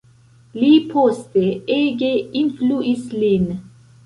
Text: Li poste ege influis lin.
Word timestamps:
Li 0.61 0.69
poste 0.93 1.43
ege 1.75 2.09
influis 2.43 3.07
lin. 3.21 3.47